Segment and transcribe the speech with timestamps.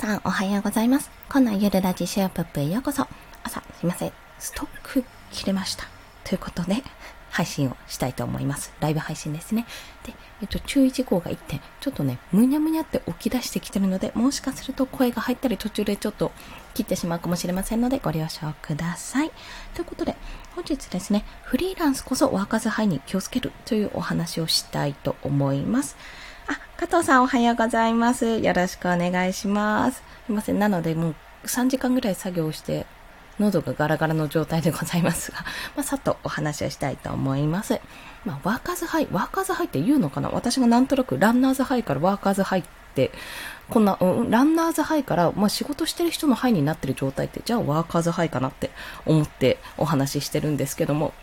[0.00, 1.10] さんおはようございます。
[1.28, 3.06] こんなゆるラジシェアプップへようこそ。
[3.44, 4.12] 朝、すいません。
[4.38, 5.84] ストック切れました。
[6.24, 6.82] ということで、
[7.28, 8.72] 配信をしたいと思います。
[8.80, 9.66] ライブ配信ですね。
[10.06, 11.60] で、えっと、注意事項が1点。
[11.80, 16.32] ちょっとね、むにゃむにゃって起き出してきてるので、もしかすると声が入ったり途中でちょっと
[16.72, 19.30] 切ってしまうかもしれませんので、ご了承ください。
[19.74, 20.16] ということで、
[20.54, 25.98] 本日ですね、フリーランスこそワーカーズハイに気をつけるというお話をしたいと思います。
[26.50, 28.40] あ、加藤さんおはようございます。
[28.40, 30.02] よろしくお願いします。
[30.26, 30.58] すいません。
[30.58, 32.86] なので、もう3時間ぐらい作業して、
[33.38, 35.38] 喉がガラガラの状態でございますが、
[35.76, 37.80] まあ、さっとお話をしたいと思います。
[38.24, 40.28] まあ、ワーカーズハイ、ワーカーズハイって言うのかな？
[40.30, 42.64] 私がなんとなくランナーズハイからワーカーズハイっ
[42.96, 43.12] て、
[43.68, 48.72] こんな、うん、ランナーズハイから、まあ、仕事してる人のハイになってる状態って、じゃあワーカーズハイかなって
[49.06, 51.14] 思ってお話ししてるんですけども、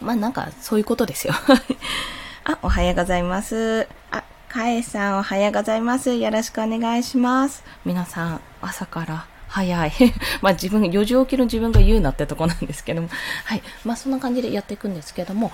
[0.00, 1.34] まあなんかそういうことですよ。
[2.46, 3.88] あ、おはようございます。
[4.10, 4.22] あ、
[4.54, 6.14] かえさんおはようございます。
[6.14, 7.64] よろしくお願いします。
[7.84, 9.92] 皆さん、朝から早い。
[10.42, 13.08] まあ自分、4時起きの自分が言うなってとこなんですけども。
[13.46, 13.62] はい。
[13.84, 15.50] まあそんな感じでやっていくんですけども、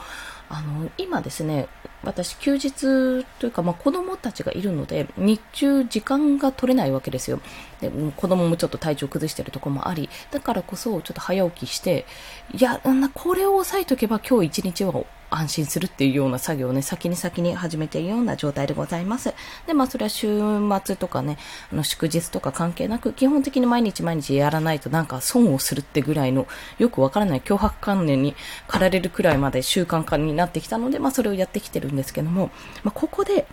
[0.50, 1.66] あの、今ですね、
[2.02, 7.40] 私休日というか、まあ、子供たちがいるので、日中時間が取れないわけですよ。
[7.80, 12.06] で子供もちょっと体調崩してるところもあり、だからこそちょっと早起きして、
[12.52, 12.80] いや、
[13.14, 19.32] これを押さえとけば今日一日は安心するっていうような作業をね、先に先に始めているような状態でございます。
[19.66, 20.40] で、まあそれは週
[20.84, 21.38] 末とかね、
[21.72, 26.48] あの祝日とか関係なく、基本的に毎日毎日やらないとなんか損をするってぐらいの、
[26.78, 28.34] よくわからない脅迫観念に
[28.66, 32.50] 駆られるくらいまで習慣化になってきたので、まあそれをやってきてるんですけども、
[32.82, 33.46] まあここで、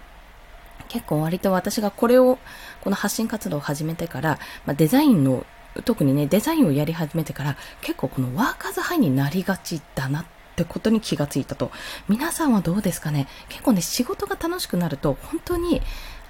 [0.88, 2.38] 結構割と私がこれを、
[2.82, 5.46] この発信活動を始めてから、まあ、デザインの
[5.84, 11.72] 特にね、デザインをやり始めてから、結構このワーカーズハイになりがちだなってことに気がついたと。
[12.08, 13.28] 皆さんはどうですかね？
[13.50, 15.82] 結構ね、仕事が楽しくなると、本当に、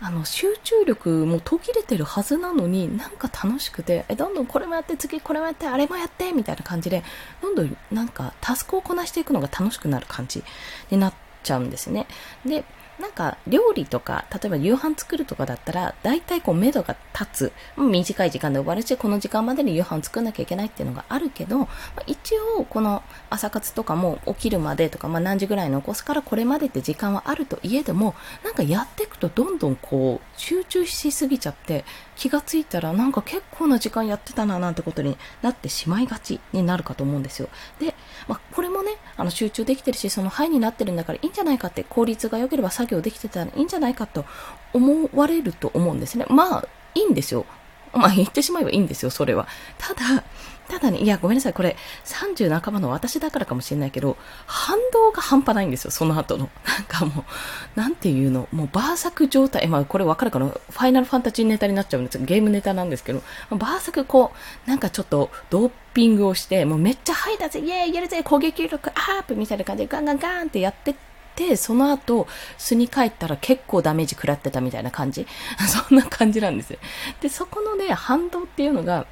[0.02, 7.04] あの、集中力も途切れてるはずなのに、なんか楽しくて、え、どんどんこれもやって、次これもやって、あれもやって、みたいな感じで、
[7.42, 10.44] どんどんなんかタスクをこなしていくのが楽しくなる感じ
[10.90, 12.08] になってちゃうんですね。
[12.46, 12.64] で、
[13.00, 17.52] なんか料理とか、例えば夕飯作るとかだったら、大体こう目処が立つ。
[17.78, 21.68] 短い時間で終わるし、この時間までに夕飯作んなきゃいけないっていうのがあるけど、
[22.08, 22.18] 一
[22.58, 31.86] 応この朝活とかも起きるまでとか、まあ何時ぐらい残すからこれまでって時間はあるといえども、なんかやっていくとどんどんこう集中しすぎちゃって、
[32.18, 37.50] 気がついたらなんか結構な時間やってたななんてことになってしまいがちになるかと思うんですよ。
[37.80, 37.94] で、
[38.28, 44.26] まあこれもね、あの集中できてるし、その範囲になってるんだからいいんじゃないかって効率が良ければ作業できてたらいいんじゃないかと
[44.74, 46.26] 思われると思うんですね。
[46.30, 47.46] まあ、いいんですよ。
[47.94, 49.48] まあ言ってしまえばいいんですよ、それは。
[49.78, 50.24] ただ、
[50.68, 56.50] ただね、いや、ごめんなさい、これ、30半ばの私だからかもしれないけど、反動が半端ないんですよ、その後の。
[56.66, 57.24] なんかも
[57.76, 60.48] う、なんていうの、もうバーサク状態、まあこれわかるかな？
[60.48, 64.34] ファイナルファンタジーネタになっちゃうんですゲームネタなんですけど、バーサクこ
[64.66, 70.96] う、なんかちょっとドーピングをして、もうめっちゃハイだぜ、イェーイやるぜ、攻撃力アップみたいな感じでガンガンガンってやって
[71.36, 75.26] て、その後、巣に帰ったら結構ダメージ食らってたみたいな感じ。
[75.88, 76.80] そんな感じなんですよ。
[77.22, 79.06] で、そこのね、反動っていうのが、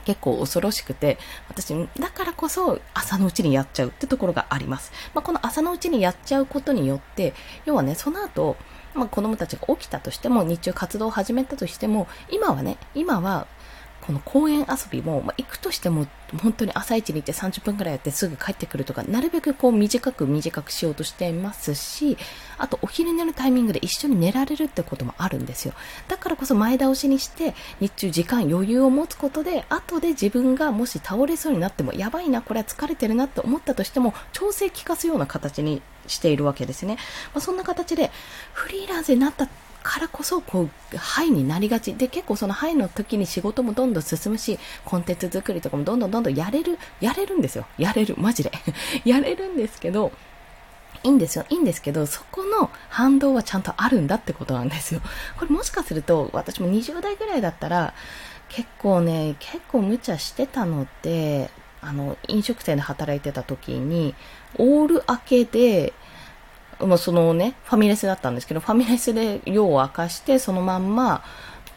[0.00, 1.18] 結構恐ろしくて、
[1.48, 4.92] 私、だからこそ朝のうちにやっちゃうってところがあります。
[5.14, 7.34] まあ、この朝のうちにやっちゃうことによって、
[7.64, 8.56] 要はね、その後、
[8.94, 13.46] まあ、子供たちが起きたとしても、日中活動を始めたとしても、今はね、今は
[14.10, 16.08] この公園遊びも、まあ、行くとしても、
[16.42, 22.18] 本当に朝一に行って30分くらいやってすぐ帰ってくるとか、なるべくこう短く短くしようとしていますし、
[22.58, 25.74] あとお昼寝のタイミングで一緒に寝られるってこともあるんですよ。
[26.08, 36.96] だからこそ前倒しにして、日中時間余裕を持つことで、後で自分がもし倒れそうになっても、やばいな、これは疲れてるなって思ったとしても、調整効かすような形にしているわけですね。
[37.32, 38.10] まあ、そんな形で、
[38.54, 39.48] フリーランスになった
[39.82, 41.94] からこそ、こう、ハイになりがち。
[41.94, 47.66] で、結構そのハイの時に仕事もどんどん進むし、コンテンツ作りとかもどんどんどんどんやれる、やれるんですよ。
[47.78, 48.52] やれる、マジで。
[49.04, 50.12] やれるんですけど、
[51.02, 51.44] いいんですよ。
[51.48, 55.00] いいんですけど、そこの反動はちゃんとあるんだってことなんですよ。
[55.38, 57.94] これもしかすると、私も20代ぐらいだったら、
[58.48, 61.50] 結構ね、結構無茶してたので、
[61.80, 64.14] あの、飲食店で働いてた時に、
[64.58, 65.94] オール明けで、
[66.86, 71.22] まあ、そのね、ファミレスだったんですけど、ファミレスで用を明かして、そのまんま、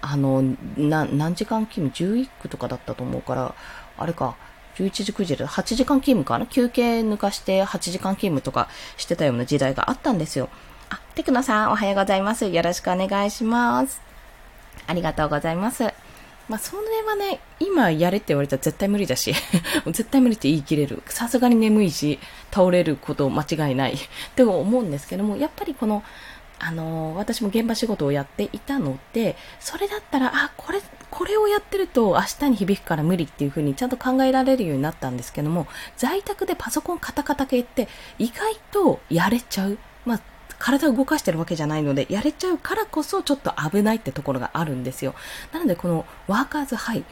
[0.02, 0.44] あの、
[0.78, 3.56] 何時間勤務 ?11 区とかだったと思うから、
[3.98, 4.36] あれか、
[4.76, 6.48] 11時9時で8時間勤務かな？
[6.48, 10.50] 休憩抜かして8時間勤務とかしてたような時代があったんですよ。
[10.90, 12.48] あ、テクノさんおはようございます。
[12.48, 14.02] よろしくお願いします。
[14.88, 15.94] ありがとうございます。
[16.50, 19.34] まあ、それはね、今やれって言われたら絶対無理だし、
[19.88, 21.02] 絶対無理って言い切れる。
[21.08, 22.20] さすがに眠いし、
[22.52, 23.98] 倒れること間違いないっ
[24.36, 26.04] て思うんですけども、やっぱりこの、
[26.60, 37.88] あのー、私も現場仕事をやっていたので、それだったら、あ、これ、これをやってると明日に響くから無理っていう風にちゃんと考えられるようになったんですけども、在宅でパソコンカタカタ系って
[38.20, 39.78] 意外とやれちゃう。
[40.64, 45.14] 体を動かしてるわけじゃないので、やれちゃうからこそちょっと危ないってところがあるんですよ。
[45.52, 47.06] なのでこのワーカーズハイ、いい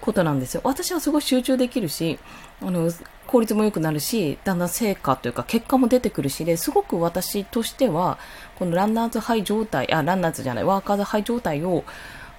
[0.00, 0.62] ことなんですよ。
[0.64, 2.18] 私はすごい集中できるし、
[2.62, 2.90] あの、
[3.26, 8.18] 効率も良くなるし、だんだん成果というか結果も出てくるしで、すごく私としては、
[8.58, 11.84] このランナーズハイ状態、あ、ランナーズじゃない、ワーカーズハイ状態を、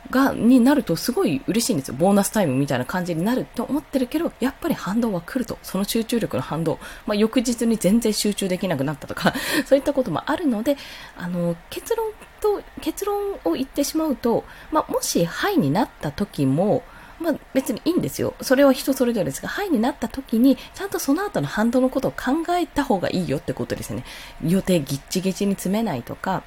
[0.09, 1.95] が、になるとすごい嬉しいんですよ。
[1.97, 5.57] ボーナスタイムみたいな感じになると思ってるけど、やっぱり反動は来ると。
[5.63, 6.79] その集中力の反動。
[7.05, 9.33] まあ、翌日に全然集中できなくなったとか、
[9.65, 10.77] そういったこともあるので、
[11.17, 12.07] あの、結論
[12.41, 16.83] と、結論を言ってしまうと、まあ、もし、はいになった時も、
[17.21, 18.33] まあ別にいいんですよ。
[18.41, 24.03] それは人それぞれですが、はいになった時に、ちゃんとその後の反動のことを考えた方がいいよってことですね。
[24.43, 26.43] 予定ぎっちぎちに詰めないとか、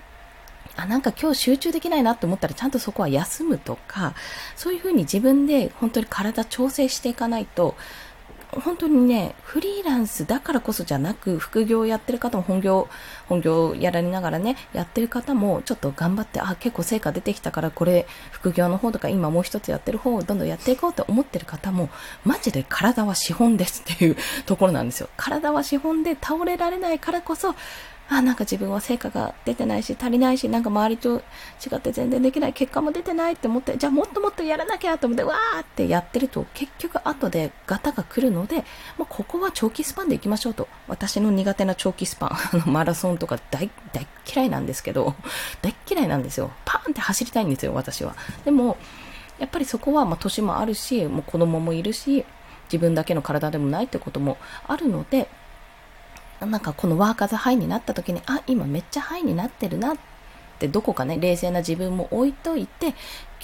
[0.77, 4.15] あ、なんか今日集中できないなって思ったらちゃんとそこは休むとか、
[4.57, 7.77] そういうふうに自分で本当に体調整していかないと、
[8.61, 12.89] 本当にね、フリーランスだからこそじゃなく、副業をやってる方も本業、
[13.29, 21.89] 本業やられながらね、やってる方もちょっと頑張って、あ、結構成果出てきたからこれ、副業の方とか今もう一つやってる方をどんどんやっていこうと思ってる方も、
[22.25, 24.17] マジで体は資本ですっていう
[24.47, 25.09] ところなんですよ。
[25.17, 27.55] 体は資本で倒れられないからこそ、
[28.09, 31.23] あ、なんか自分は成果が出てないし、足りないし、なんか周りと違
[31.77, 38.57] って全然できない、結果も出てないって思って、じゃあもっともっとやらなきゃと思って、わーってやってると、結局後でガタが来るので、
[38.99, 40.69] もうここは長期スパンで行きましょうと。
[40.87, 42.29] 私の苦手な長期スパン、
[42.63, 45.15] あの、マラソンとか大、大嫌いなんですけど、
[45.63, 46.51] 大嫌いなんですよ。
[46.65, 48.15] パーンって走りたいんですよ、私は。
[48.45, 48.77] でも、
[49.39, 52.25] やっぱりそこは、まあ、年もあるし、もう子供もいるし、
[52.67, 54.37] 自分だけの体でもないってことも
[54.67, 55.29] あるので、
[56.47, 59.97] なんかこのワーカーズハイになった時に、あ、今めっちゃハイになってるなっ
[60.59, 62.95] てどこかね、冷静な自分も置いといて、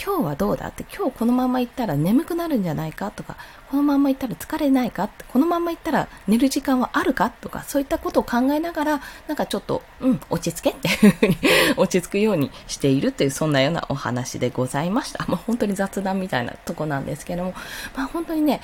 [0.02, 3.36] 今日はどうだって、今日このまま行ったら眠くなるんじゃないかとか、
[3.70, 11.36] このまま行ったら疲れないかって、このまま行ったら寝る時間はあるかとか、そういったことを考えながら、なんかちょっと、うん、落ち着けっていうふうに
[11.76, 15.24] 落ち着くようにしているという、そんなようなお話でございました。
[15.28, 17.54] まあ本当に雑談みたいなとこなんですけども、
[17.94, 18.62] まあ本当にね、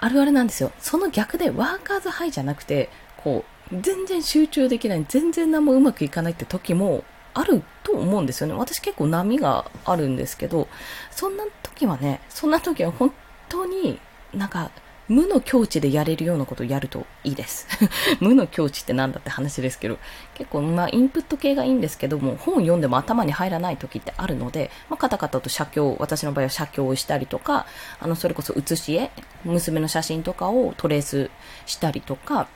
[0.00, 0.72] あるあるなんですよ。
[0.80, 2.90] その逆でワーカーズハイじゃなくて、
[3.22, 8.54] こう、全然集中できない、全然何もうまくいかないって時もあると思うんですよね。
[8.54, 10.68] 私結構波があるんですけど、
[11.10, 13.12] そんな時はね、そんな時は本
[13.48, 14.00] 当に
[14.34, 14.70] なんか
[15.10, 17.66] 無の境地でやれるようなことをやるといいです。
[18.20, 19.98] 無の境地って何だって話ですけど、
[20.34, 27.66] 結構まあインプット系がいいんですけども、本読んでも頭に入らない時ってあるので、まあ、カタカタと写経、私の場合は写経をしたりとか、
[27.98, 29.10] あの、それこそ写し絵、
[29.44, 31.28] 娘の写真とかをトレース
[31.66, 32.46] したりとか、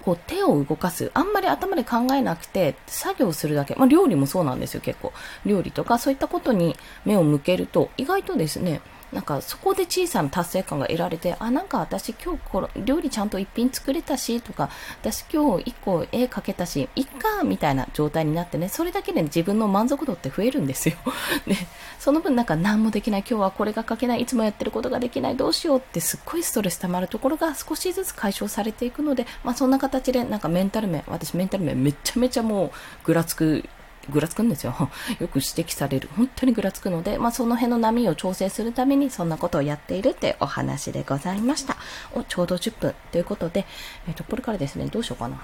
[0.00, 1.10] こう手を動かす。
[1.14, 3.74] あんまり頭で考えなくて作業するだけ。
[3.74, 5.12] まあ料理もそうなんですよ結構。
[5.44, 8.80] 料理とかそういったことに目を向けると意外とですね、
[9.12, 14.70] なんかそこで小さな達成感が得られて、あ、なんか私今日こ料理ちゃんと一品作れたし、とか、
[15.02, 20.96] 私今日一個絵描けたし、いっか、みたいな状態になってね、それだけで自分の満足度って増えるんですよ。
[21.46, 21.56] で、
[21.98, 32.70] その分なんか何もできない、今日はこれが描けない、いつもやってることができない、どうしようってすっごいストレス溜まるところが少しずつ解消されていくので、まあそんな形でなんかメンタル面、私メンタル面めちゃめちゃもう
[33.04, 33.68] ぐらつく
[34.10, 34.74] ぐらつくんですよ。
[35.20, 36.08] よく指摘される。
[36.16, 41.76] 本当にぐらつくので、まあ、その辺の波を調整するためにそんなことをやっているってお話でございました。
[42.14, 43.66] お、ちょうど10分ということで、
[44.06, 45.40] えっ、ー、と、これからですね、どうしようかな。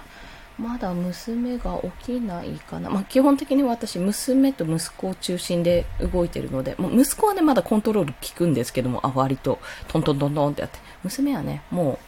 [0.58, 2.90] まだ娘が起きないかな。
[2.90, 10.80] まあ、基本的に私、娘と息子を中心で動いてるので、もう息子はね、まだコントロール効くんですけども、あ、割と、トントントントンってやって。
[11.04, 11.98] 娘はね、もう、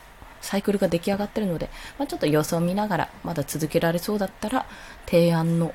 [0.40, 4.66] サイクルが出来上がってるので、まあ、ちょっと様子を見ながら、まだ続けられそうだったら、
[5.06, 5.72] 提案の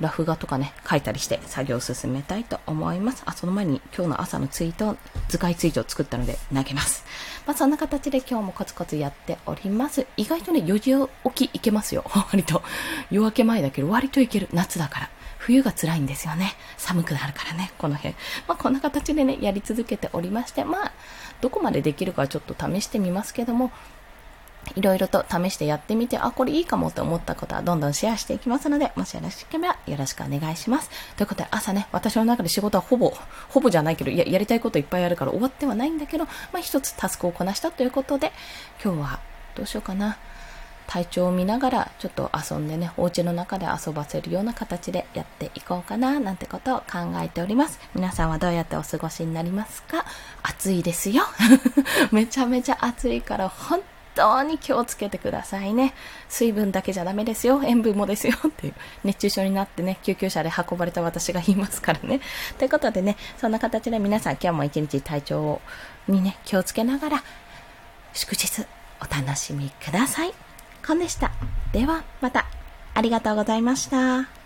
[0.00, 3.22] ラフ画とかね、書いたりして作業を進めたいと思います。
[3.24, 4.96] あ、その前に今日の朝のツイート、
[5.28, 7.04] 図解ツイートを作ったので投げます。
[7.46, 10.06] まあそんな形で今日もコツコツやっております。
[10.16, 12.04] 意外とね、4時起きいけますよ。
[12.30, 12.62] 割と。
[13.10, 14.48] 夜明け前だけど割といける。
[14.52, 15.10] 夏だから。
[15.38, 16.54] 冬が辛いんですよね。
[16.76, 18.14] 寒くなるからね、この辺。
[18.48, 20.92] まあこんな形でね、やり続けておりまして、まあ、
[21.40, 23.70] どこまでできるかちょっと試してみますけども、
[24.74, 30.90] いろいろと試してやってみて、あ、これいいかもと思ったことはどんどんシェアしていきますので、もしよろしければよろしくお願いします。
[31.16, 33.12] ということで、朝ね、私の中で仕事はほぼ、
[33.48, 38.32] ほぼじゃないけど、ややりたいこといっぱいあるから終わってはないんだけど、まあ一つタスクをこなしたということで、
[38.82, 39.20] 今日は
[39.54, 40.16] どうしようかな。
[40.88, 47.80] 体調を見ながらちょっと遊んでね、お家の中で遊ばせるような形でやっていこうかな、なんてことを考えております。
[47.94, 50.04] 皆さんはどうやってお過ごしになりますか？
[50.44, 51.24] 暑いですよ。
[52.12, 53.80] めちゃめちゃ暑いから、本
[54.16, 55.94] 当に気をつけてくださいね。
[56.28, 57.60] 水分だけじゃダメですよ。
[57.64, 58.34] 塩分もですよ。
[58.48, 58.74] っていう。
[59.04, 62.20] 熱中症になってね、救急車で運ばれた私が言いますからね。
[62.58, 65.60] ということでね、そんな形で皆さん今日も一日体調
[66.08, 67.24] にね、気をつけながら、
[68.12, 68.66] 祝日
[69.00, 70.32] お楽しみください。
[70.84, 71.30] コンでした。
[71.72, 72.46] では、また。
[72.94, 74.45] ありがとうございました。